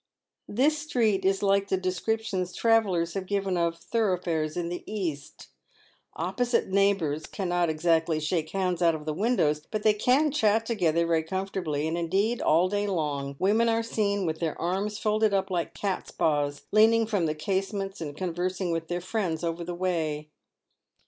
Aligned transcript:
This 0.47 0.79
street 0.79 1.23
is 1.25 1.43
like 1.43 1.67
the 1.67 1.77
descriptions 1.77 2.55
travellers 2.55 3.13
have 3.13 3.27
given 3.27 3.55
of 3.55 3.79
tho 3.91 3.99
roughfares 3.99 4.57
in 4.57 4.69
the 4.69 4.81
East. 4.91 5.49
Opposite 6.15 6.69
neighbours 6.69 7.27
cannot 7.27 7.69
exactly 7.69 8.19
shake 8.19 8.49
hands 8.49 8.81
out 8.81 8.95
of 8.95 9.05
the 9.05 9.13
windows, 9.13 9.61
but 9.69 9.83
they 9.83 9.93
can 9.93 10.31
chat 10.31 10.65
together 10.65 11.05
very 11.05 11.21
com 11.21 11.45
fortably; 11.47 11.87
and 11.87 11.99
indeed, 11.99 12.41
all 12.41 12.67
day 12.67 12.87
long, 12.87 13.35
women 13.37 13.69
are 13.69 13.83
seen 13.83 14.25
with 14.25 14.39
their 14.39 14.59
arms 14.59 14.97
PAVED 14.99 15.03
WITDZ 15.03 15.03
GOLD. 15.03 15.21
93 15.21 15.29
folded 15.37 15.37
up 15.37 15.51
like 15.51 15.73
cats' 15.75 16.09
paws, 16.09 16.65
leaning 16.71 17.05
from 17.05 17.27
the 17.27 17.35
casements 17.35 18.01
and 18.01 18.17
conversing 18.17 18.71
with 18.71 18.87
their 18.87 19.01
friends 19.01 19.43
over 19.43 19.63
the 19.63 19.75
way. 19.75 20.31